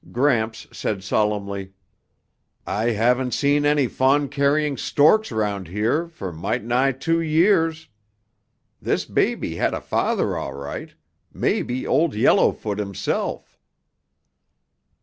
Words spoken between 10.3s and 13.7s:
all right, maybe Old Yellowfoot himself."